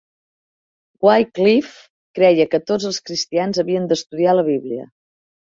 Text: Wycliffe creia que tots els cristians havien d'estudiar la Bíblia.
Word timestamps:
Wycliffe 1.07 1.83
creia 2.21 2.47
que 2.55 2.61
tots 2.71 2.89
els 2.93 2.99
cristians 3.11 3.61
havien 3.65 3.87
d'estudiar 3.93 4.35
la 4.41 4.49
Bíblia. 4.51 4.91